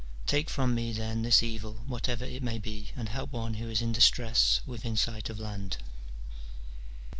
[0.25, 3.83] Take from me, then, this evil, whatever it may be, and help one who is
[3.83, 5.77] in distress within sight of land.